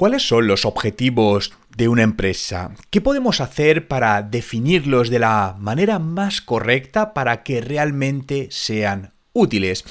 ¿Cuáles 0.00 0.26
son 0.26 0.46
los 0.46 0.64
objetivos 0.64 1.52
de 1.76 1.88
una 1.88 2.02
empresa? 2.02 2.70
¿Qué 2.88 3.02
podemos 3.02 3.42
hacer 3.42 3.86
para 3.86 4.22
definirlos 4.22 5.10
de 5.10 5.18
la 5.18 5.54
manera 5.58 5.98
más 5.98 6.40
correcta 6.40 7.12
para 7.12 7.42
que 7.42 7.60
realmente 7.60 8.48
sean 8.50 9.12
útiles? 9.34 9.84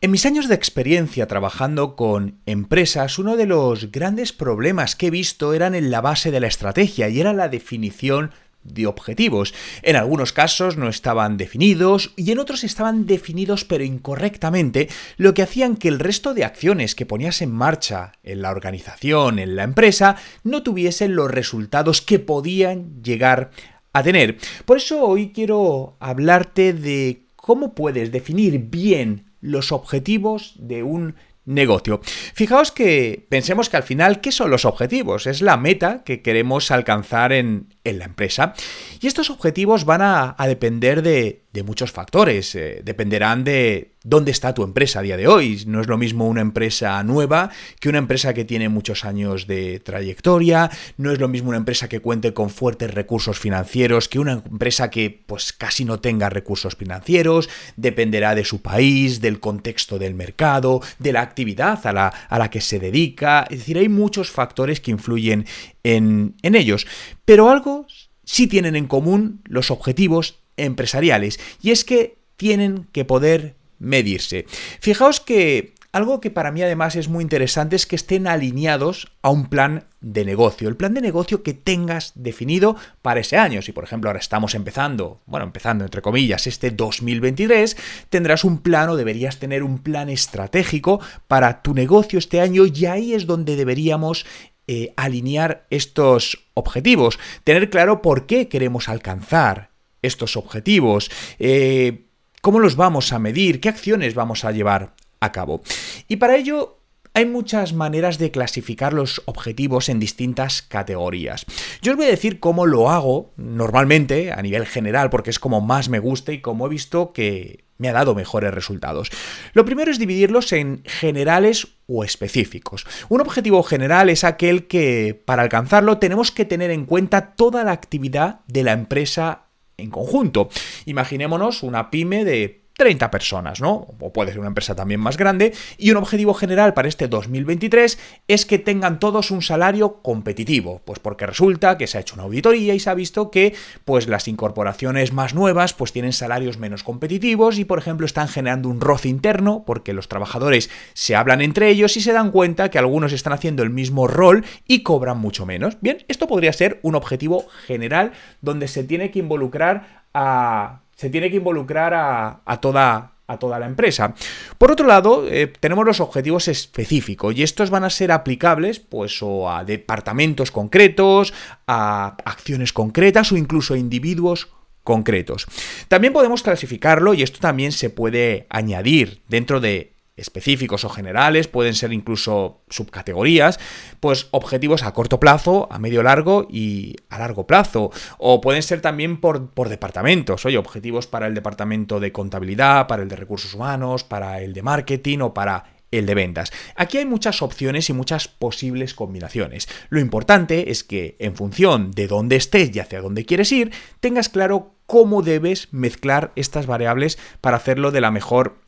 En 0.00 0.10
mis 0.10 0.24
años 0.24 0.48
de 0.48 0.54
experiencia 0.54 1.26
trabajando 1.26 1.96
con 1.96 2.40
empresas, 2.46 3.18
uno 3.18 3.36
de 3.36 3.44
los 3.44 3.92
grandes 3.92 4.32
problemas 4.32 4.96
que 4.96 5.08
he 5.08 5.10
visto 5.10 5.52
eran 5.52 5.74
en 5.74 5.90
la 5.90 6.00
base 6.00 6.30
de 6.30 6.40
la 6.40 6.46
estrategia 6.46 7.10
y 7.10 7.20
era 7.20 7.34
la 7.34 7.50
definición 7.50 8.30
de 8.64 8.86
objetivos. 8.86 9.54
En 9.82 9.96
algunos 9.96 10.32
casos 10.32 10.76
no 10.76 10.88
estaban 10.88 11.36
definidos 11.36 12.12
y 12.16 12.32
en 12.32 12.38
otros 12.38 12.64
estaban 12.64 13.06
definidos 13.06 13.64
pero 13.64 13.84
incorrectamente, 13.84 14.88
lo 15.16 15.34
que 15.34 15.42
hacían 15.42 15.76
que 15.76 15.88
el 15.88 16.00
resto 16.00 16.34
de 16.34 16.44
acciones 16.44 16.94
que 16.94 17.06
ponías 17.06 17.42
en 17.42 17.52
marcha 17.52 18.12
en 18.22 18.42
la 18.42 18.50
organización, 18.50 19.38
en 19.38 19.56
la 19.56 19.64
empresa, 19.64 20.16
no 20.42 20.62
tuviesen 20.62 21.14
los 21.14 21.30
resultados 21.30 22.00
que 22.00 22.18
podían 22.18 23.02
llegar 23.02 23.50
a 23.92 24.02
tener. 24.02 24.38
Por 24.64 24.78
eso 24.78 25.04
hoy 25.04 25.32
quiero 25.32 25.96
hablarte 26.00 26.72
de 26.72 27.26
cómo 27.36 27.74
puedes 27.74 28.10
definir 28.10 28.58
bien 28.58 29.32
los 29.40 29.72
objetivos 29.72 30.54
de 30.58 30.82
un 30.82 31.16
negocio. 31.44 32.00
Fijaos 32.34 32.72
que 32.72 33.26
pensemos 33.28 33.68
que 33.68 33.76
al 33.76 33.82
final, 33.82 34.20
¿qué 34.20 34.32
son 34.32 34.50
los 34.50 34.64
objetivos? 34.64 35.26
Es 35.26 35.42
la 35.42 35.56
meta 35.56 36.02
que 36.04 36.22
queremos 36.22 36.70
alcanzar 36.70 37.32
en, 37.32 37.68
la 37.84 38.04
empresa. 38.04 38.54
Y 39.00 39.06
estos 39.06 39.30
objetivos 39.30 39.84
van 39.84 40.02
a, 40.02 40.36
depender 40.46 41.02
de, 41.02 41.43
muchos 41.62 41.92
factores. 41.92 42.54
Eh, 42.54 42.82
dependerán 42.84 43.44
de 43.44 43.92
dónde 44.02 44.30
está 44.30 44.52
tu 44.54 44.62
empresa 44.62 44.98
a 44.98 45.02
día 45.02 45.16
de 45.16 45.26
hoy. 45.26 45.62
No 45.66 45.80
es 45.80 45.86
lo 45.86 45.96
mismo 45.96 46.26
una 46.26 46.40
empresa 46.40 47.02
nueva 47.02 47.50
que 47.80 47.88
una 47.88 47.98
empresa 47.98 48.34
que 48.34 48.44
tiene 48.44 48.68
muchos 48.68 49.04
años 49.04 49.46
de 49.46 49.80
trayectoria. 49.80 50.70
No 50.96 51.10
es 51.10 51.18
lo 51.18 51.28
mismo 51.28 51.48
una 51.48 51.58
empresa 51.58 51.88
que 51.88 52.00
cuente 52.00 52.34
con 52.34 52.50
fuertes 52.50 52.92
recursos 52.92 53.38
financieros 53.38 54.08
que 54.08 54.18
una 54.18 54.32
empresa 54.32 54.90
que 54.90 55.10
pues 55.26 55.52
casi 55.52 55.84
no 55.84 56.00
tenga 56.00 56.30
recursos 56.30 56.76
financieros. 56.76 57.48
Dependerá 57.76 58.34
de 58.34 58.44
su 58.44 58.60
país, 58.60 59.20
del 59.20 59.40
contexto 59.40 59.98
del 59.98 60.14
mercado, 60.14 60.82
de 60.98 61.12
la 61.12 61.22
actividad 61.22 61.86
a 61.86 61.92
la, 61.92 62.08
a 62.08 62.38
la 62.38 62.50
que 62.50 62.60
se 62.60 62.78
dedica. 62.78 63.46
Es 63.50 63.58
decir, 63.58 63.78
hay 63.78 63.88
muchos 63.88 64.30
factores 64.30 64.80
que 64.80 64.90
influyen 64.90 65.46
en, 65.82 66.34
en 66.42 66.54
ellos. 66.54 66.86
Pero 67.24 67.50
algo 67.50 67.86
sí 68.24 68.46
tienen 68.46 68.76
en 68.76 68.86
común 68.86 69.40
los 69.44 69.70
objetivos 69.70 70.43
empresariales 70.56 71.40
y 71.62 71.70
es 71.70 71.84
que 71.84 72.18
tienen 72.36 72.86
que 72.92 73.04
poder 73.04 73.54
medirse. 73.78 74.46
Fijaos 74.80 75.20
que 75.20 75.74
algo 75.94 76.20
que 76.20 76.32
para 76.32 76.50
mí 76.50 76.60
además 76.60 76.96
es 76.96 77.08
muy 77.08 77.22
interesante 77.22 77.76
es 77.76 77.86
que 77.86 77.94
estén 77.94 78.26
alineados 78.26 79.12
a 79.22 79.30
un 79.30 79.46
plan 79.46 79.84
de 80.00 80.24
negocio, 80.24 80.68
el 80.68 80.76
plan 80.76 80.92
de 80.92 81.00
negocio 81.00 81.44
que 81.44 81.54
tengas 81.54 82.10
definido 82.16 82.74
para 83.00 83.20
ese 83.20 83.36
año. 83.36 83.62
Si 83.62 83.70
por 83.70 83.84
ejemplo 83.84 84.10
ahora 84.10 84.18
estamos 84.18 84.56
empezando, 84.56 85.20
bueno, 85.24 85.46
empezando 85.46 85.84
entre 85.84 86.02
comillas 86.02 86.48
este 86.48 86.72
2023, 86.72 87.76
tendrás 88.10 88.42
un 88.42 88.58
plan 88.58 88.88
o 88.88 88.96
deberías 88.96 89.38
tener 89.38 89.62
un 89.62 89.78
plan 89.78 90.08
estratégico 90.08 91.00
para 91.28 91.62
tu 91.62 91.74
negocio 91.74 92.18
este 92.18 92.40
año 92.40 92.64
y 92.66 92.86
ahí 92.86 93.14
es 93.14 93.26
donde 93.26 93.54
deberíamos 93.54 94.26
eh, 94.66 94.92
alinear 94.96 95.64
estos 95.70 96.48
objetivos, 96.54 97.20
tener 97.44 97.70
claro 97.70 98.02
por 98.02 98.26
qué 98.26 98.48
queremos 98.48 98.88
alcanzar 98.88 99.73
estos 100.06 100.36
objetivos, 100.36 101.10
eh, 101.38 102.06
cómo 102.40 102.60
los 102.60 102.76
vamos 102.76 103.12
a 103.12 103.18
medir, 103.18 103.60
qué 103.60 103.68
acciones 103.68 104.14
vamos 104.14 104.44
a 104.44 104.52
llevar 104.52 104.94
a 105.20 105.32
cabo. 105.32 105.62
Y 106.08 106.16
para 106.16 106.36
ello 106.36 106.78
hay 107.16 107.26
muchas 107.26 107.74
maneras 107.74 108.18
de 108.18 108.32
clasificar 108.32 108.92
los 108.92 109.22
objetivos 109.26 109.88
en 109.88 110.00
distintas 110.00 110.62
categorías. 110.62 111.46
Yo 111.80 111.92
os 111.92 111.96
voy 111.96 112.06
a 112.06 112.10
decir 112.10 112.40
cómo 112.40 112.66
lo 112.66 112.90
hago 112.90 113.32
normalmente 113.36 114.32
a 114.32 114.42
nivel 114.42 114.66
general, 114.66 115.10
porque 115.10 115.30
es 115.30 115.38
como 115.38 115.60
más 115.60 115.88
me 115.88 116.00
gusta 116.00 116.32
y 116.32 116.40
como 116.40 116.66
he 116.66 116.70
visto 116.70 117.12
que 117.12 117.64
me 117.78 117.88
ha 117.88 117.92
dado 117.92 118.16
mejores 118.16 118.52
resultados. 118.52 119.10
Lo 119.52 119.64
primero 119.64 119.92
es 119.92 120.00
dividirlos 120.00 120.52
en 120.52 120.82
generales 120.86 121.68
o 121.86 122.02
específicos. 122.02 122.84
Un 123.08 123.20
objetivo 123.20 123.62
general 123.62 124.10
es 124.10 124.24
aquel 124.24 124.66
que, 124.66 125.20
para 125.24 125.42
alcanzarlo, 125.42 125.98
tenemos 125.98 126.32
que 126.32 126.44
tener 126.44 126.72
en 126.72 126.84
cuenta 126.84 127.34
toda 127.36 127.62
la 127.62 127.72
actividad 127.72 128.40
de 128.48 128.64
la 128.64 128.72
empresa 128.72 129.43
en 129.76 129.90
conjunto. 129.90 130.48
Imaginémonos 130.86 131.62
una 131.62 131.90
pyme 131.90 132.24
de 132.24 132.63
30 132.76 133.10
personas, 133.10 133.60
¿no? 133.60 133.86
O 134.00 134.12
puede 134.12 134.30
ser 134.30 134.40
una 134.40 134.48
empresa 134.48 134.74
también 134.74 135.00
más 135.00 135.16
grande. 135.16 135.52
Y 135.78 135.90
un 135.90 135.96
objetivo 135.96 136.34
general 136.34 136.74
para 136.74 136.88
este 136.88 137.08
2023 137.08 137.98
es 138.28 138.46
que 138.46 138.58
tengan 138.58 138.98
todos 138.98 139.30
un 139.30 139.42
salario 139.42 140.02
competitivo. 140.02 140.82
Pues 140.84 140.98
porque 140.98 141.26
resulta 141.26 141.78
que 141.78 141.86
se 141.86 141.98
ha 141.98 142.00
hecho 142.00 142.14
una 142.14 142.24
auditoría 142.24 142.74
y 142.74 142.80
se 142.80 142.90
ha 142.90 142.94
visto 142.94 143.30
que 143.30 143.54
pues 143.84 144.08
las 144.08 144.28
incorporaciones 144.28 145.12
más 145.12 145.34
nuevas 145.34 145.72
pues 145.72 145.92
tienen 145.92 146.12
salarios 146.12 146.58
menos 146.58 146.82
competitivos 146.82 147.58
y 147.58 147.64
por 147.64 147.78
ejemplo 147.78 148.06
están 148.06 148.28
generando 148.28 148.68
un 148.68 148.80
roce 148.80 149.08
interno 149.08 149.64
porque 149.66 149.92
los 149.92 150.08
trabajadores 150.08 150.70
se 150.94 151.14
hablan 151.14 151.40
entre 151.40 151.68
ellos 151.68 151.96
y 151.96 152.00
se 152.00 152.12
dan 152.12 152.30
cuenta 152.30 152.70
que 152.70 152.78
algunos 152.78 153.12
están 153.12 153.32
haciendo 153.32 153.62
el 153.62 153.70
mismo 153.70 154.08
rol 154.08 154.44
y 154.66 154.82
cobran 154.82 155.18
mucho 155.18 155.46
menos. 155.46 155.76
Bien, 155.80 156.04
esto 156.08 156.26
podría 156.26 156.52
ser 156.52 156.80
un 156.82 156.94
objetivo 156.94 157.46
general 157.66 158.12
donde 158.40 158.68
se 158.68 158.84
tiene 158.84 159.10
que 159.10 159.20
involucrar 159.20 160.04
a 160.12 160.83
se 160.94 161.10
tiene 161.10 161.30
que 161.30 161.36
involucrar 161.36 161.92
a, 161.94 162.60
toda, 162.60 163.10
la 163.58 163.66
empresa. 163.66 164.14
Por 164.58 164.70
otro 164.70 164.86
lado, 164.86 165.26
eh, 165.28 165.52
tenemos 165.60 165.84
los 165.84 166.00
objetivos 166.00 166.48
específicos 166.48 167.34
y 167.36 167.42
estos 167.42 167.70
van 167.70 167.84
a 167.84 167.90
ser 167.90 168.12
aplicables 168.12 168.78
pues 168.78 169.22
o 169.22 169.50
a 169.50 169.64
departamentos 169.64 170.50
concretos, 170.50 171.32
a 171.66 172.16
acciones 172.24 172.72
concretas 172.72 173.32
o 173.32 173.36
incluso 173.36 173.74
a 173.74 173.78
individuos 173.78 174.50
concretos. 174.82 175.46
También 175.88 176.12
podemos 176.12 176.42
clasificarlo 176.42 177.14
y 177.14 177.22
esto 177.22 177.40
también 177.40 177.72
se 177.72 177.90
puede 177.90 178.46
añadir 178.50 179.22
dentro 179.28 179.60
de 179.60 179.93
específicos 180.16 180.84
o 180.84 180.88
generales, 180.88 181.48
pueden 181.48 181.74
ser 181.74 181.92
incluso 181.92 182.62
subcategorías, 182.68 183.58
pues 184.00 184.28
objetivos 184.30 184.82
a 184.82 184.92
corto 184.92 185.18
plazo, 185.18 185.68
a 185.70 185.78
medio 185.78 186.02
largo 186.02 186.46
y 186.48 186.96
a 187.08 187.18
largo 187.18 187.46
plazo. 187.46 187.90
O 188.18 188.40
pueden 188.40 188.62
ser 188.62 188.80
también 188.80 189.20
por, 189.20 189.50
por, 189.50 189.68
departamentos, 189.68 190.44
oye, 190.44 190.58
objetivos 190.58 191.06
para 191.06 191.26
el 191.26 191.34
departamento 191.34 192.00
de 192.00 192.12
contabilidad, 192.12 192.86
para 192.86 193.02
el 193.02 193.08
de 193.08 193.16
recursos 193.16 193.54
humanos, 193.54 194.04
para 194.04 194.40
el 194.40 194.52
de 194.52 194.62
marketing 194.62 195.18
o 195.18 195.34
para 195.34 195.74
el 195.90 196.06
de 196.06 196.14
ventas. 196.14 196.52
Aquí 196.76 196.98
hay 196.98 197.06
muchas 197.06 197.42
opciones 197.42 197.88
y 197.88 197.92
muchas 197.92 198.28
posibles 198.28 198.94
combinaciones. 198.94 199.68
Lo 199.90 200.00
importante 200.00 200.70
es 200.70 200.84
que 200.84 201.16
en 201.18 201.36
función 201.36 201.90
de 201.92 202.08
dónde 202.08 202.36
estés 202.36 202.74
y 202.74 202.80
hacia 202.80 203.00
dónde 203.00 203.24
quieres 203.24 203.52
ir, 203.52 203.72
tengas 204.00 204.28
claro 204.28 204.74
cómo 204.86 205.22
debes 205.22 205.72
mezclar 205.72 206.32
estas 206.36 206.66
variables 206.66 207.18
para 207.40 207.56
hacerlo 207.56 207.90
de 207.90 208.00
la 208.00 208.10
mejor 208.10 208.60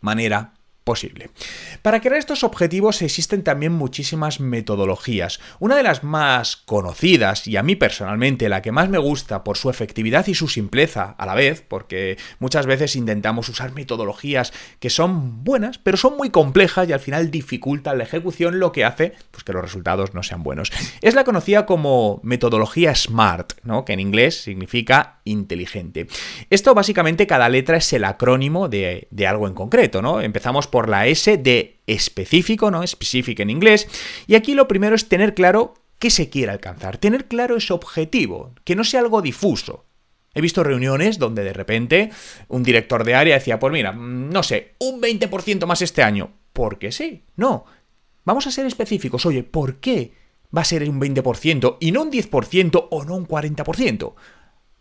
manera 0.00 0.55
posible. 0.86 1.30
Para 1.82 2.00
crear 2.00 2.16
estos 2.16 2.44
objetivos 2.44 3.02
existen 3.02 3.42
también 3.42 3.72
muchísimas 3.72 4.38
metodologías. 4.38 5.40
Una 5.58 5.74
de 5.74 5.82
las 5.82 6.04
más 6.04 6.56
conocidas 6.56 7.48
y 7.48 7.56
a 7.56 7.64
mí 7.64 7.74
personalmente 7.74 8.48
la 8.48 8.62
que 8.62 8.70
más 8.70 8.88
me 8.88 8.98
gusta 8.98 9.42
por 9.42 9.56
su 9.56 9.68
efectividad 9.68 10.28
y 10.28 10.34
su 10.34 10.46
simpleza 10.46 11.16
a 11.18 11.26
la 11.26 11.34
vez, 11.34 11.60
porque 11.66 12.18
muchas 12.38 12.66
veces 12.66 12.94
intentamos 12.94 13.48
usar 13.48 13.72
metodologías 13.72 14.52
que 14.78 14.88
son 14.88 15.42
buenas, 15.42 15.78
pero 15.78 15.96
son 15.96 16.16
muy 16.16 16.30
complejas 16.30 16.88
y 16.88 16.92
al 16.92 17.00
final 17.00 17.32
dificultan 17.32 17.98
la 17.98 18.04
ejecución, 18.04 18.60
lo 18.60 18.70
que 18.70 18.84
hace 18.84 19.14
pues, 19.32 19.42
que 19.42 19.52
los 19.52 19.62
resultados 19.62 20.14
no 20.14 20.22
sean 20.22 20.44
buenos. 20.44 20.70
Es 21.02 21.16
la 21.16 21.24
conocida 21.24 21.66
como 21.66 22.20
metodología 22.22 22.94
SMART, 22.94 23.54
¿no? 23.64 23.84
que 23.84 23.92
en 23.92 23.98
inglés 23.98 24.40
significa 24.40 25.18
inteligente. 25.24 26.06
Esto 26.48 26.74
básicamente 26.74 27.26
cada 27.26 27.48
letra 27.48 27.76
es 27.78 27.92
el 27.92 28.04
acrónimo 28.04 28.68
de, 28.68 29.08
de 29.10 29.26
algo 29.26 29.48
en 29.48 29.54
concreto, 29.54 30.00
¿no? 30.00 30.20
Empezamos 30.20 30.68
por 30.68 30.75
por 30.76 30.90
la 30.90 31.06
S 31.06 31.38
de 31.38 31.80
específico, 31.86 32.70
¿no? 32.70 32.86
Specific 32.86 33.40
en 33.40 33.48
inglés. 33.48 33.88
Y 34.26 34.34
aquí 34.34 34.52
lo 34.52 34.68
primero 34.68 34.94
es 34.94 35.08
tener 35.08 35.32
claro 35.32 35.72
qué 35.98 36.10
se 36.10 36.28
quiere 36.28 36.52
alcanzar, 36.52 36.98
tener 36.98 37.28
claro 37.28 37.56
ese 37.56 37.72
objetivo, 37.72 38.52
que 38.62 38.76
no 38.76 38.84
sea 38.84 39.00
algo 39.00 39.22
difuso. 39.22 39.86
He 40.34 40.42
visto 40.42 40.62
reuniones 40.62 41.18
donde 41.18 41.44
de 41.44 41.54
repente 41.54 42.10
un 42.48 42.62
director 42.62 43.04
de 43.04 43.14
área 43.14 43.36
decía, 43.36 43.58
pues 43.58 43.72
mira, 43.72 43.92
mm, 43.92 44.28
no 44.28 44.42
sé, 44.42 44.74
un 44.80 45.00
20% 45.00 45.64
más 45.64 45.80
este 45.80 46.02
año. 46.02 46.34
Porque 46.52 46.92
sí, 46.92 47.24
no. 47.36 47.64
Vamos 48.26 48.46
a 48.46 48.50
ser 48.50 48.66
específicos. 48.66 49.24
Oye, 49.24 49.44
¿por 49.44 49.76
qué 49.76 50.12
va 50.54 50.60
a 50.60 50.66
ser 50.66 50.86
un 50.86 51.00
20% 51.00 51.78
y 51.80 51.90
no 51.90 52.02
un 52.02 52.10
10% 52.10 52.88
o 52.90 53.04
no 53.06 53.16
un 53.16 53.26
40%? 53.26 54.14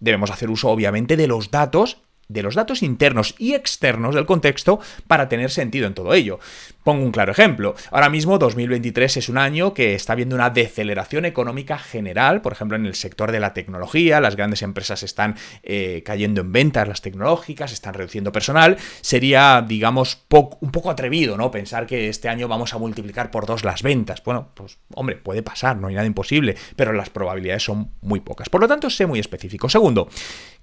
Debemos 0.01 0.29
hacer 0.29 0.49
uso, 0.49 0.67
obviamente, 0.67 1.15
de 1.15 1.27
los 1.27 1.51
datos 1.51 2.01
de 2.27 2.43
los 2.43 2.55
datos 2.55 2.83
internos 2.83 3.35
y 3.37 3.53
externos 3.53 4.15
del 4.15 4.25
contexto 4.25 4.79
para 5.07 5.29
tener 5.29 5.51
sentido 5.51 5.87
en 5.87 5.93
todo 5.93 6.13
ello. 6.13 6.39
Pongo 6.83 7.03
un 7.03 7.11
claro 7.11 7.31
ejemplo. 7.31 7.75
Ahora 7.91 8.09
mismo 8.09 8.37
2023 8.37 9.17
es 9.17 9.29
un 9.29 9.37
año 9.37 9.73
que 9.73 9.95
está 9.95 10.13
viendo 10.15 10.35
una 10.35 10.49
deceleración 10.49 11.25
económica 11.25 11.77
general, 11.77 12.41
por 12.41 12.53
ejemplo 12.53 12.77
en 12.77 12.85
el 12.85 12.95
sector 12.95 13.31
de 13.31 13.39
la 13.39 13.53
tecnología, 13.53 14.21
las 14.21 14.35
grandes 14.35 14.61
empresas 14.61 15.03
están 15.03 15.35
eh, 15.63 16.03
cayendo 16.05 16.41
en 16.41 16.51
ventas, 16.51 16.87
las 16.87 17.01
tecnológicas, 17.01 17.71
están 17.71 17.93
reduciendo 17.93 18.31
personal. 18.31 18.77
Sería, 19.01 19.63
digamos, 19.67 20.25
un 20.59 20.71
poco 20.71 20.91
atrevido, 20.91 21.37
¿no? 21.37 21.51
Pensar 21.51 21.87
que 21.87 22.09
este 22.09 22.29
año 22.29 22.47
vamos 22.47 22.73
a 22.73 22.77
multiplicar 22.77 23.31
por 23.31 23.45
dos 23.45 23.63
las 23.63 23.81
ventas. 23.81 24.23
Bueno, 24.23 24.49
pues 24.53 24.77
hombre, 24.93 25.15
puede 25.15 25.41
pasar, 25.41 25.77
no 25.77 25.87
hay 25.87 25.95
nada 25.95 26.07
imposible, 26.07 26.55
pero 26.75 26.93
las 26.93 27.09
probabilidades 27.09 27.63
son 27.63 27.91
muy 28.01 28.19
pocas. 28.19 28.49
Por 28.49 28.61
lo 28.61 28.67
tanto, 28.67 28.89
sé 28.89 29.05
muy 29.05 29.19
específico. 29.19 29.69
Segundo, 29.69 30.09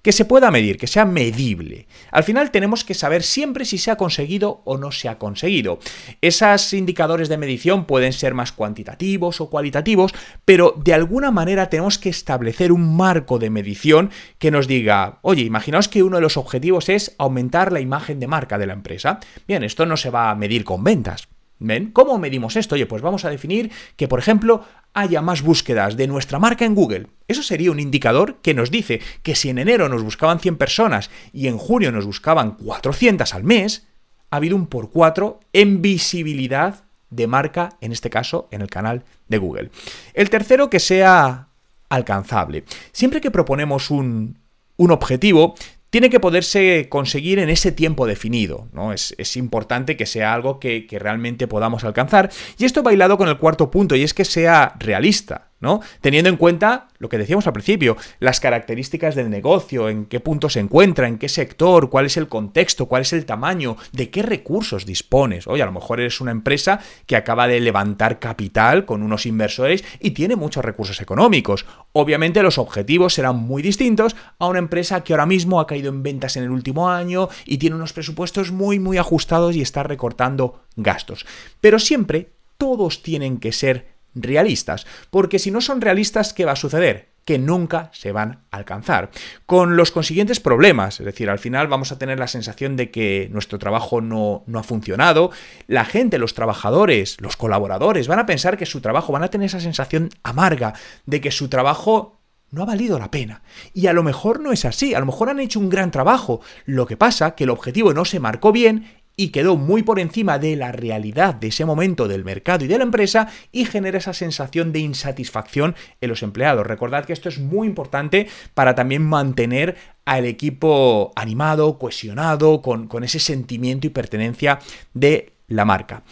que 0.02 0.12
se 0.12 0.24
pueda 0.24 0.50
medir, 0.50 0.76
que 0.76 0.86
sea 0.86 1.04
medible. 1.04 1.86
Al 2.10 2.24
final 2.24 2.50
tenemos 2.50 2.84
que 2.84 2.94
saber 2.94 3.22
siempre 3.22 3.64
si 3.64 3.78
se 3.78 3.90
ha 3.90 3.96
conseguido 3.96 4.62
o 4.64 4.76
no 4.76 4.92
se 4.92 5.08
ha 5.08 5.18
conseguido. 5.18 5.78
Esos 6.20 6.72
indicadores 6.72 7.28
de 7.28 7.38
medición 7.38 7.86
pueden 7.86 8.12
ser 8.12 8.34
más 8.34 8.52
cuantitativos 8.52 9.40
o 9.40 9.48
cualitativos, 9.48 10.12
pero 10.44 10.74
de 10.76 10.94
alguna 10.94 11.30
manera 11.30 11.70
tenemos 11.70 11.98
que 11.98 12.08
establecer 12.08 12.72
un 12.72 12.96
marco 12.96 13.38
de 13.38 13.50
medición 13.50 14.10
que 14.38 14.50
nos 14.50 14.66
diga, 14.66 15.18
oye, 15.22 15.42
imaginaos 15.42 15.88
que 15.88 16.02
uno 16.02 16.16
de 16.16 16.22
los 16.22 16.36
objetivos 16.36 16.88
es 16.88 17.14
aumentar 17.18 17.72
la 17.72 17.80
imagen 17.80 18.20
de 18.20 18.26
marca 18.26 18.58
de 18.58 18.66
la 18.66 18.72
empresa. 18.72 19.20
Bien, 19.46 19.62
esto 19.62 19.86
no 19.86 19.96
se 19.96 20.10
va 20.10 20.30
a 20.30 20.34
medir 20.34 20.64
con 20.64 20.82
ventas, 20.84 21.28
¿Ven? 21.64 21.92
¿Cómo 21.92 22.18
medimos 22.18 22.56
esto? 22.56 22.74
Oye, 22.74 22.86
pues 22.86 23.02
vamos 23.02 23.24
a 23.24 23.30
definir 23.30 23.70
que, 23.96 24.08
por 24.08 24.18
ejemplo, 24.18 24.64
haya 24.94 25.22
más 25.22 25.42
búsquedas 25.42 25.96
de 25.96 26.06
nuestra 26.06 26.38
marca 26.38 26.64
en 26.64 26.74
Google. 26.74 27.06
Eso 27.28 27.42
sería 27.42 27.70
un 27.70 27.80
indicador 27.80 28.36
que 28.42 28.54
nos 28.54 28.70
dice 28.70 29.00
que 29.22 29.34
si 29.34 29.48
en 29.48 29.58
enero 29.58 29.88
nos 29.88 30.02
buscaban 30.02 30.40
100 30.40 30.56
personas 30.56 31.10
y 31.32 31.48
en 31.48 31.58
junio 31.58 31.92
nos 31.92 32.04
buscaban 32.04 32.52
400 32.52 33.34
al 33.34 33.44
mes, 33.44 33.86
ha 34.30 34.36
habido 34.36 34.56
un 34.56 34.66
por 34.66 34.90
4 34.90 35.40
en 35.52 35.82
visibilidad 35.82 36.84
de 37.10 37.26
marca, 37.26 37.76
en 37.80 37.92
este 37.92 38.10
caso, 38.10 38.48
en 38.50 38.62
el 38.62 38.68
canal 38.68 39.04
de 39.28 39.38
Google. 39.38 39.70
El 40.14 40.30
tercero, 40.30 40.70
que 40.70 40.80
sea 40.80 41.48
alcanzable. 41.88 42.64
Siempre 42.92 43.20
que 43.20 43.30
proponemos 43.30 43.90
un, 43.90 44.38
un 44.76 44.90
objetivo, 44.90 45.54
tiene 45.92 46.08
que 46.08 46.20
poderse 46.20 46.88
conseguir 46.88 47.38
en 47.38 47.50
ese 47.50 47.70
tiempo 47.70 48.06
definido, 48.06 48.66
¿no? 48.72 48.94
Es, 48.94 49.36
importante 49.36 49.94
que 49.94 50.06
sea 50.06 50.32
algo 50.32 50.58
que, 50.58 50.86
que, 50.86 50.98
realmente 50.98 51.46
podamos 51.46 51.84
alcanzar. 51.84 52.30
Y 52.56 52.64
esto 52.64 52.82
bailado 52.82 53.18
con 53.18 53.28
el 53.28 53.36
cuarto 53.36 53.70
punto, 53.70 53.94
y 53.94 54.02
es 54.02 54.14
que 54.14 54.24
sea 54.24 54.74
realista. 54.78 55.51
¿No? 55.62 55.80
Teniendo 56.02 56.28
en 56.28 56.36
cuenta 56.36 56.88
lo 56.98 57.08
que 57.08 57.18
decíamos 57.18 57.46
al 57.46 57.54
principio, 57.54 57.96
las 58.20 58.40
características 58.40 59.14
del 59.14 59.30
negocio, 59.30 59.88
en 59.88 60.04
qué 60.04 60.20
punto 60.20 60.50
se 60.50 60.60
encuentra, 60.60 61.08
en 61.08 61.18
qué 61.18 61.28
sector, 61.28 61.88
cuál 61.88 62.06
es 62.06 62.16
el 62.16 62.28
contexto, 62.28 62.86
cuál 62.86 63.02
es 63.02 63.12
el 63.12 63.24
tamaño, 63.24 63.76
de 63.92 64.10
qué 64.10 64.22
recursos 64.22 64.84
dispones. 64.84 65.46
Oye, 65.46 65.62
a 65.62 65.66
lo 65.66 65.72
mejor 65.72 66.00
eres 66.00 66.20
una 66.20 66.30
empresa 66.32 66.80
que 67.06 67.16
acaba 67.16 67.48
de 67.48 67.60
levantar 67.60 68.18
capital 68.18 68.84
con 68.84 69.02
unos 69.02 69.24
inversores 69.24 69.84
y 70.00 70.10
tiene 70.10 70.36
muchos 70.36 70.64
recursos 70.64 71.00
económicos. 71.00 71.64
Obviamente 71.92 72.42
los 72.42 72.58
objetivos 72.58 73.14
serán 73.14 73.36
muy 73.36 73.62
distintos 73.62 74.16
a 74.38 74.46
una 74.46 74.58
empresa 74.58 75.02
que 75.02 75.12
ahora 75.12 75.26
mismo 75.26 75.60
ha 75.60 75.66
caído 75.66 75.88
en 75.88 76.02
ventas 76.02 76.36
en 76.36 76.44
el 76.44 76.50
último 76.50 76.90
año 76.90 77.28
y 77.46 77.58
tiene 77.58 77.76
unos 77.76 77.92
presupuestos 77.92 78.50
muy 78.50 78.78
muy 78.78 78.98
ajustados 78.98 79.56
y 79.56 79.62
está 79.62 79.82
recortando 79.82 80.62
gastos. 80.76 81.24
Pero 81.60 81.78
siempre 81.78 82.30
todos 82.58 83.02
tienen 83.02 83.38
que 83.38 83.52
ser 83.52 83.91
realistas, 84.14 84.86
porque 85.10 85.38
si 85.38 85.50
no 85.50 85.60
son 85.60 85.80
realistas, 85.80 86.32
¿qué 86.32 86.44
va 86.44 86.52
a 86.52 86.56
suceder? 86.56 87.12
que 87.24 87.38
nunca 87.38 87.90
se 87.92 88.12
van 88.12 88.44
a 88.50 88.56
alcanzar. 88.56 89.10
Con 89.46 89.76
los 89.76 89.92
consiguientes 89.92 90.40
problemas, 90.40 90.98
es 91.00 91.06
decir, 91.06 91.30
al 91.30 91.38
final 91.38 91.68
vamos 91.68 91.92
a 91.92 91.98
tener 91.98 92.18
la 92.18 92.26
sensación 92.26 92.76
de 92.76 92.90
que 92.90 93.28
nuestro 93.30 93.58
trabajo 93.58 94.00
no, 94.00 94.42
no, 94.46 94.58
ha 94.58 94.62
funcionado, 94.62 95.30
la 95.66 95.84
gente, 95.84 96.18
los 96.18 96.34
trabajadores, 96.34 97.16
los 97.20 97.36
colaboradores 97.36 98.08
van 98.08 98.18
a 98.18 98.26
pensar 98.26 98.56
que 98.56 98.66
su 98.66 98.80
trabajo, 98.80 99.12
van 99.12 99.22
a 99.22 99.28
tener 99.28 99.46
esa 99.46 99.60
sensación 99.60 100.10
amarga 100.22 100.74
de 101.06 101.20
que 101.20 101.30
su 101.30 101.48
trabajo 101.48 102.18
no 102.50 102.62
ha 102.62 102.66
valido 102.66 102.98
la 102.98 103.10
pena. 103.10 103.42
Y 103.72 103.86
a 103.86 103.92
lo 103.92 104.02
mejor 104.02 104.40
no 104.40 104.52
es 104.52 104.64
así, 104.64 104.94
a 104.94 105.00
lo 105.00 105.06
mejor 105.06 105.30
han 105.30 105.40
hecho 105.40 105.58
un 105.58 105.70
gran 105.70 105.90
trabajo, 105.90 106.40
lo 106.66 106.86
que 106.86 106.96
pasa 106.96 107.34
que 107.34 107.44
el 107.44 107.50
objetivo 107.50 107.94
no 107.94 108.04
se 108.04 108.20
marcó 108.20 108.52
bien 108.52 109.01
y 109.22 109.28
quedó 109.28 109.56
muy 109.56 109.84
por 109.84 110.00
encima 110.00 110.40
de 110.40 110.56
la 110.56 110.72
realidad 110.72 111.36
de 111.36 111.46
ese 111.46 111.64
momento 111.64 112.08
del 112.08 112.24
mercado 112.24 112.64
y 112.64 112.68
de 112.68 112.76
la 112.76 112.82
empresa 112.82 113.28
y 113.52 113.66
genera 113.66 113.98
esa 113.98 114.14
sensación 114.14 114.72
de 114.72 114.80
insatisfacción 114.80 115.76
en 116.00 116.08
los 116.08 116.24
empleados. 116.24 116.66
Recordad 116.66 117.04
que 117.04 117.12
esto 117.12 117.28
es 117.28 117.38
muy 117.38 117.68
importante 117.68 118.26
para 118.52 118.74
también 118.74 119.04
mantener 119.04 119.76
al 120.06 120.24
equipo 120.24 121.12
animado, 121.14 121.78
cohesionado, 121.78 122.62
con, 122.62 122.88
con 122.88 123.04
ese 123.04 123.20
sentimiento 123.20 123.86
y 123.86 123.90
pertenencia 123.90 124.58
de 124.92 125.34
la 125.46 125.64
marca. 125.64 126.02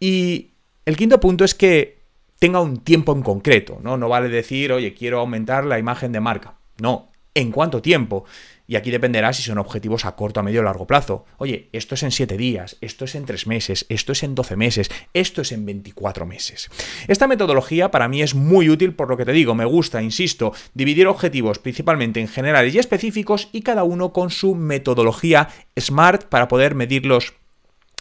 Y 0.00 0.50
el 0.86 0.96
quinto 0.96 1.20
punto 1.20 1.44
es 1.44 1.54
que 1.54 2.00
tenga 2.40 2.60
un 2.60 2.78
tiempo 2.78 3.12
en 3.12 3.22
concreto, 3.22 3.78
¿no? 3.80 3.96
No 3.96 4.08
vale 4.08 4.28
decir, 4.28 4.72
oye, 4.72 4.92
quiero 4.92 5.20
aumentar 5.20 5.64
la 5.64 5.78
imagen 5.78 6.10
de 6.10 6.18
marca. 6.18 6.56
No, 6.80 7.12
¿en 7.36 7.52
cuánto 7.52 7.82
tiempo? 7.82 8.24
Y 8.66 8.74
aquí 8.74 8.90
dependerá 8.90 9.32
si 9.32 9.42
son 9.42 9.58
objetivos 9.58 10.04
a 10.04 10.16
corto, 10.16 10.40
a 10.40 10.42
medio 10.42 10.60
o 10.60 10.64
largo 10.64 10.88
plazo. 10.88 11.24
Oye, 11.36 11.68
esto 11.72 11.94
es 11.94 12.02
en 12.02 12.10
7 12.10 12.36
días, 12.36 12.78
esto 12.80 13.04
es 13.04 13.14
en 13.14 13.26
3 13.26 13.46
meses, 13.46 13.86
esto 13.88 14.10
es 14.10 14.24
en 14.24 14.34
12 14.34 14.56
meses, 14.56 14.90
esto 15.12 15.42
es 15.42 15.52
en 15.52 15.64
24 15.64 16.26
meses. 16.26 16.68
Esta 17.06 17.28
metodología 17.28 17.92
para 17.92 18.08
mí 18.08 18.22
es 18.22 18.34
muy 18.34 18.68
útil 18.68 18.94
por 18.94 19.08
lo 19.08 19.16
que 19.16 19.24
te 19.24 19.32
digo, 19.32 19.54
me 19.54 19.66
gusta, 19.66 20.02
insisto, 20.02 20.52
dividir 20.74 21.06
objetivos 21.06 21.60
principalmente 21.60 22.20
en 22.20 22.26
generales 22.26 22.74
y 22.74 22.78
específicos 22.78 23.50
y 23.52 23.62
cada 23.62 23.84
uno 23.84 24.12
con 24.12 24.30
su 24.30 24.56
metodología 24.56 25.48
SMART 25.78 26.24
para 26.24 26.48
poder 26.48 26.74
medirlos 26.74 27.34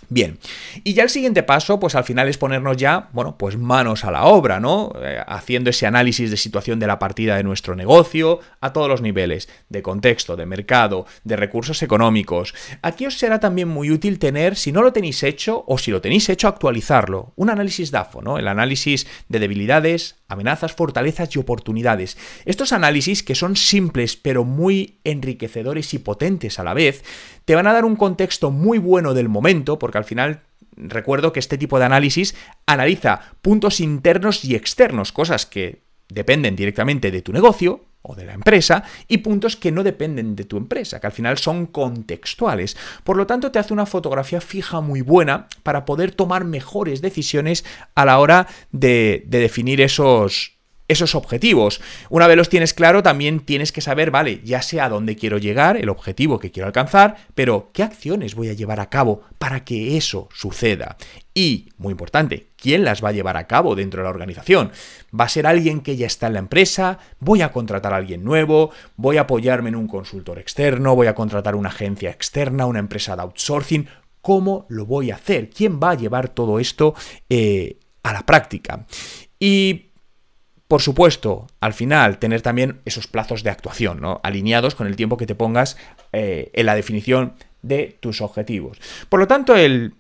Bien, 0.07 0.37
y 0.83 0.93
ya 0.93 1.03
el 1.03 1.09
siguiente 1.09 1.41
paso, 1.41 1.79
pues 1.79 1.95
al 1.95 2.03
final 2.03 2.27
es 2.27 2.37
ponernos 2.37 2.77
ya, 2.77 3.09
bueno, 3.11 3.37
pues 3.37 3.57
manos 3.57 4.05
a 4.05 4.11
la 4.11 4.25
obra, 4.25 4.59
¿no? 4.59 4.93
Eh, 5.01 5.19
haciendo 5.25 5.71
ese 5.71 5.87
análisis 5.87 6.29
de 6.29 6.37
situación 6.37 6.79
de 6.79 6.85
la 6.85 6.99
partida 6.99 7.37
de 7.37 7.43
nuestro 7.43 7.75
negocio 7.75 8.39
a 8.61 8.71
todos 8.71 8.87
los 8.87 9.01
niveles, 9.01 9.49
de 9.69 9.81
contexto, 9.81 10.35
de 10.35 10.45
mercado, 10.45 11.07
de 11.23 11.35
recursos 11.35 11.81
económicos. 11.81 12.53
Aquí 12.83 13.07
os 13.07 13.17
será 13.17 13.39
también 13.39 13.67
muy 13.67 13.89
útil 13.89 14.19
tener, 14.19 14.55
si 14.55 14.71
no 14.71 14.83
lo 14.83 14.93
tenéis 14.93 15.23
hecho 15.23 15.63
o 15.67 15.79
si 15.79 15.89
lo 15.89 16.01
tenéis 16.01 16.29
hecho, 16.29 16.47
actualizarlo. 16.47 17.33
Un 17.35 17.49
análisis 17.49 17.89
DAFO, 17.89 18.21
¿no? 18.21 18.37
El 18.37 18.47
análisis 18.47 19.07
de 19.27 19.39
debilidades, 19.39 20.17
amenazas, 20.27 20.73
fortalezas 20.73 21.35
y 21.35 21.39
oportunidades. 21.39 22.17
Estos 22.45 22.73
análisis, 22.73 23.23
que 23.23 23.33
son 23.33 23.55
simples 23.55 24.17
pero 24.17 24.43
muy 24.43 24.99
enriquecedores 25.03 25.93
y 25.95 25.99
potentes 25.99 26.59
a 26.59 26.63
la 26.63 26.75
vez, 26.75 27.03
te 27.45 27.55
van 27.55 27.67
a 27.67 27.73
dar 27.73 27.85
un 27.85 27.95
contexto 27.95 28.51
muy 28.51 28.77
bueno 28.77 29.13
del 29.13 29.29
momento, 29.29 29.77
porque 29.85 29.99
al 29.99 30.03
final 30.03 30.39
recuerdo 30.75 31.31
que 31.31 31.39
este 31.39 31.59
tipo 31.59 31.77
de 31.77 31.85
análisis 31.85 32.33
analiza 32.65 33.21
puntos 33.43 33.79
internos 33.79 34.43
y 34.43 34.55
externos, 34.55 35.11
cosas 35.11 35.45
que 35.45 35.83
dependen 36.09 36.55
directamente 36.55 37.11
de 37.11 37.21
tu 37.21 37.31
negocio 37.31 37.85
o 38.01 38.15
de 38.15 38.25
la 38.25 38.33
empresa 38.33 38.83
y 39.07 39.19
puntos 39.19 39.55
que 39.55 39.71
no 39.71 39.83
dependen 39.83 40.35
de 40.35 40.45
tu 40.45 40.57
empresa, 40.57 40.99
que 40.99 41.05
al 41.05 41.13
final 41.13 41.37
son 41.37 41.67
contextuales. 41.67 42.75
Por 43.03 43.15
lo 43.15 43.27
tanto, 43.27 43.51
te 43.51 43.59
hace 43.59 43.73
una 43.73 43.85
fotografía 43.85 44.41
fija 44.41 44.81
muy 44.81 45.01
buena 45.01 45.49
para 45.61 45.85
poder 45.85 46.15
tomar 46.15 46.45
mejores 46.45 46.99
decisiones 47.03 47.63
a 47.93 48.05
la 48.05 48.17
hora 48.17 48.47
de, 48.71 49.23
de 49.27 49.37
definir 49.37 49.81
esos, 49.81 50.54
esos 50.87 51.15
objetivos. 51.15 51.81
Una 52.09 52.27
vez 52.27 52.37
los 52.37 52.49
tienes 52.49 52.73
claro, 52.73 53.03
también 53.03 53.39
tienes 53.39 53.71
que 53.71 53.81
saber, 53.81 54.11
vale, 54.11 54.41
ya 54.43 54.61
sé 54.61 54.81
a 54.81 54.89
dónde 54.89 55.15
quiero 55.15 55.37
llegar, 55.37 55.77
el 55.77 55.89
objetivo 55.89 56.39
que 56.39 56.51
quiero 56.51 56.67
alcanzar, 56.67 57.15
pero 57.33 57.71
¿qué 57.73 57.83
acciones 57.83 58.35
voy 58.35 58.49
a 58.49 58.53
llevar 58.53 58.79
a 58.79 58.89
cabo 58.89 59.21
para 59.37 59.63
que 59.63 59.97
eso 59.97 60.29
suceda? 60.33 60.97
Y, 61.33 61.69
muy 61.77 61.91
importante, 61.91 62.47
¿quién 62.55 62.83
las 62.85 63.03
va 63.03 63.09
a 63.09 63.13
llevar 63.13 63.35
a 63.35 63.47
cabo 63.47 63.75
dentro 63.75 64.01
de 64.01 64.05
la 64.05 64.09
organización? 64.09 64.71
¿Va 65.17 65.25
a 65.25 65.29
ser 65.29 65.47
alguien 65.47 65.81
que 65.81 65.97
ya 65.97 66.07
está 66.07 66.27
en 66.27 66.33
la 66.33 66.39
empresa? 66.39 66.99
¿Voy 67.19 67.41
a 67.41 67.51
contratar 67.51 67.93
a 67.93 67.97
alguien 67.97 68.23
nuevo? 68.23 68.71
¿Voy 68.95 69.17
a 69.17 69.21
apoyarme 69.21 69.69
en 69.69 69.75
un 69.75 69.87
consultor 69.87 70.39
externo? 70.39 70.95
¿Voy 70.95 71.07
a 71.07 71.15
contratar 71.15 71.55
una 71.55 71.69
agencia 71.69 72.09
externa, 72.09 72.65
una 72.65 72.79
empresa 72.79 73.15
de 73.15 73.23
outsourcing? 73.23 73.87
¿Cómo 74.21 74.65
lo 74.69 74.85
voy 74.85 75.11
a 75.11 75.15
hacer? 75.15 75.49
¿Quién 75.49 75.79
va 75.79 75.91
a 75.91 75.95
llevar 75.95 76.29
todo 76.29 76.59
esto 76.59 76.95
eh, 77.29 77.79
a 78.01 78.13
la 78.13 78.25
práctica? 78.25 78.85
Y 79.37 79.91
por 80.67 80.81
supuesto, 80.81 81.47
al 81.59 81.73
final, 81.73 82.17
tener 82.17 82.41
también 82.41 82.81
esos 82.85 83.07
plazos 83.07 83.43
de 83.43 83.51
actuación, 83.51 84.01
¿no? 84.01 84.19
Alineados 84.23 84.73
con 84.73 84.87
el 84.87 84.95
tiempo 84.95 85.17
que 85.17 85.27
te 85.27 85.35
pongas 85.35 85.77
eh, 86.11 86.49
en 86.53 86.65
la 86.65 86.75
definición 86.75 87.33
de 87.61 87.97
tus 87.99 88.21
objetivos. 88.21 88.79
Por 89.09 89.19
lo 89.19 89.27
tanto, 89.27 89.55
el 89.55 89.95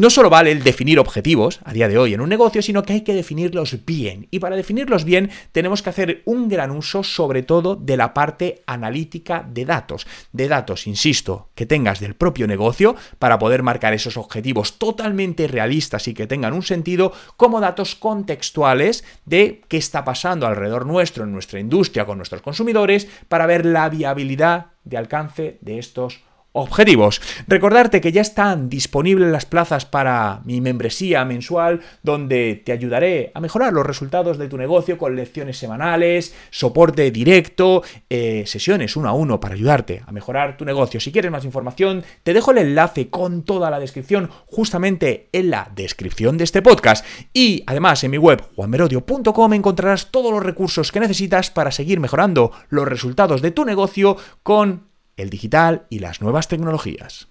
no 0.00 0.08
solo 0.08 0.30
vale 0.30 0.50
el 0.50 0.62
definir 0.62 0.98
objetivos 0.98 1.60
a 1.62 1.74
día 1.74 1.86
de 1.86 1.98
hoy 1.98 2.14
en 2.14 2.22
un 2.22 2.30
negocio, 2.30 2.62
sino 2.62 2.82
que 2.82 2.94
hay 2.94 3.00
que 3.02 3.12
definirlos 3.12 3.84
bien. 3.84 4.28
Y 4.30 4.38
para 4.38 4.56
definirlos 4.56 5.04
bien 5.04 5.30
tenemos 5.52 5.82
que 5.82 5.90
hacer 5.90 6.22
un 6.24 6.48
gran 6.48 6.70
uso 6.70 7.02
sobre 7.02 7.42
todo 7.42 7.76
de 7.76 7.98
la 7.98 8.14
parte 8.14 8.62
analítica 8.66 9.46
de 9.46 9.66
datos. 9.66 10.06
De 10.32 10.48
datos, 10.48 10.86
insisto, 10.86 11.50
que 11.54 11.66
tengas 11.66 12.00
del 12.00 12.14
propio 12.14 12.46
negocio 12.46 12.96
para 13.18 13.38
poder 13.38 13.62
marcar 13.62 13.92
esos 13.92 14.16
objetivos 14.16 14.78
totalmente 14.78 15.46
realistas 15.46 16.08
y 16.08 16.14
que 16.14 16.26
tengan 16.26 16.54
un 16.54 16.62
sentido 16.62 17.12
como 17.36 17.60
datos 17.60 17.94
contextuales 17.94 19.04
de 19.26 19.60
qué 19.68 19.76
está 19.76 20.02
pasando 20.02 20.46
alrededor 20.46 20.86
nuestro, 20.86 21.24
en 21.24 21.32
nuestra 21.32 21.60
industria, 21.60 22.06
con 22.06 22.16
nuestros 22.16 22.40
consumidores, 22.40 23.06
para 23.28 23.44
ver 23.44 23.66
la 23.66 23.90
viabilidad 23.90 24.68
de 24.84 24.96
alcance 24.96 25.58
de 25.60 25.78
estos 25.78 26.22
objetivos. 26.52 27.20
Recordarte 27.46 28.00
que 28.00 28.12
ya 28.12 28.20
están 28.20 28.68
disponibles 28.68 29.30
las 29.30 29.46
plazas 29.46 29.86
para 29.86 30.40
mi 30.44 30.60
membresía 30.60 31.24
mensual 31.24 31.80
donde 32.02 32.60
te 32.64 32.72
ayudaré 32.72 33.30
a 33.34 33.40
mejorar 33.40 33.72
los 33.72 33.86
resultados 33.86 34.38
de 34.38 34.48
tu 34.48 34.58
negocio 34.58 34.98
con 34.98 35.14
lecciones 35.14 35.58
semanales, 35.58 36.34
soporte 36.50 37.10
directo, 37.10 37.82
eh, 38.08 38.44
sesiones 38.46 38.96
uno 38.96 39.08
a 39.08 39.12
uno 39.12 39.38
para 39.38 39.54
ayudarte 39.54 40.02
a 40.06 40.12
mejorar 40.12 40.56
tu 40.56 40.64
negocio. 40.64 41.00
Si 41.00 41.12
quieres 41.12 41.30
más 41.30 41.44
información, 41.44 42.04
te 42.22 42.34
dejo 42.34 42.50
el 42.50 42.58
enlace 42.58 43.10
con 43.10 43.42
toda 43.42 43.70
la 43.70 43.78
descripción 43.78 44.30
justamente 44.46 45.28
en 45.32 45.50
la 45.50 45.70
descripción 45.74 46.36
de 46.36 46.44
este 46.44 46.62
podcast. 46.62 47.04
Y 47.32 47.62
además 47.66 48.02
en 48.04 48.10
mi 48.10 48.18
web 48.18 48.42
juanmerodio.com 48.56 49.52
encontrarás 49.52 50.10
todos 50.10 50.32
los 50.32 50.42
recursos 50.42 50.90
que 50.90 51.00
necesitas 51.00 51.50
para 51.50 51.70
seguir 51.70 52.00
mejorando 52.00 52.52
los 52.68 52.88
resultados 52.88 53.42
de 53.42 53.50
tu 53.52 53.64
negocio 53.64 54.16
con 54.42 54.89
el 55.20 55.30
digital 55.30 55.86
y 55.90 56.00
las 56.00 56.20
nuevas 56.20 56.48
tecnologías. 56.48 57.29